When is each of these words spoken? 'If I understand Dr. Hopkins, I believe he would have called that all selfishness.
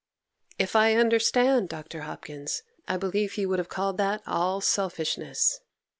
'If 0.57 0.75
I 0.75 0.95
understand 0.95 1.69
Dr. 1.69 2.01
Hopkins, 2.01 2.63
I 2.87 2.97
believe 2.97 3.33
he 3.33 3.45
would 3.45 3.59
have 3.59 3.69
called 3.69 3.99
that 3.99 4.23
all 4.25 4.59
selfishness. 4.59 5.59